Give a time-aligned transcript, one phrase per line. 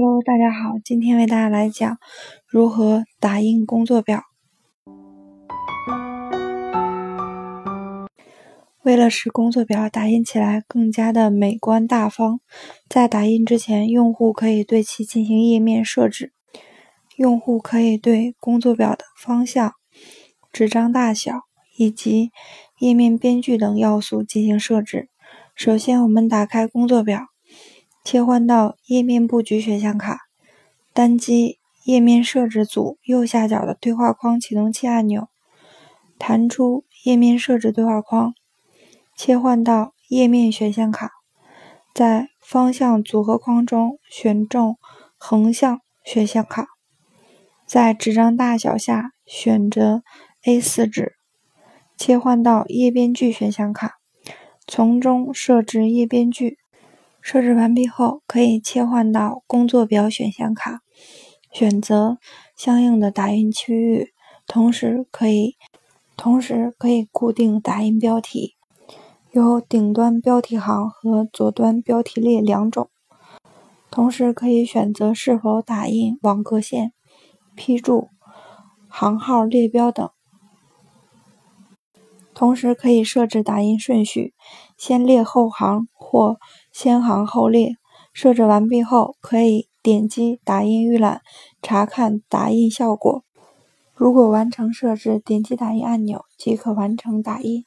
[0.00, 1.98] Hello，大家好，今天为大家来讲
[2.46, 4.22] 如何打印工作表。
[8.84, 12.38] 为了使工作表打印起来更加的美观大方，
[12.88, 16.32] 在打印之前，用户可以对其进行页面设置。
[17.16, 19.72] 用户可以对工作表的方向、
[20.52, 21.40] 纸张大小
[21.76, 22.30] 以及
[22.78, 25.08] 页面边距等要素进行设置。
[25.56, 27.22] 首先，我们打开工作表。
[28.04, 30.18] 切换到页面布局选项卡，
[30.94, 35.28] 单击页面设置组右下角的对话框启动器按钮，
[36.18, 38.32] 弹出页面设置对话框，
[39.14, 41.10] 切换到页面选项卡，
[41.94, 44.78] 在方向组合框中选中
[45.18, 46.66] 横向选项卡，
[47.66, 50.02] 在纸张大小下选择
[50.44, 51.12] A4 纸，
[51.98, 53.96] 切换到页边距选项卡，
[54.66, 56.58] 从中设置页边距。
[57.30, 60.80] 设置完毕后，可以切换到工作表选项卡，
[61.52, 62.16] 选择
[62.56, 64.14] 相应的打印区域，
[64.46, 65.58] 同时可以
[66.16, 68.56] 同时可以固定打印标题，
[69.30, 72.88] 有顶端标题行和左端标题列两种，
[73.90, 76.94] 同时可以选择是否打印网格线、
[77.54, 78.08] 批注、
[78.88, 80.08] 行号列标等。
[82.34, 84.32] 同时可以设置打印顺序，
[84.76, 86.38] 先列后行或
[86.80, 87.74] 先行后列。
[88.12, 91.22] 设置完毕后，可以点击打印预览，
[91.60, 93.24] 查看打印效果。
[93.94, 97.64] 如果完成设置，点击打印按钮即可完成打印。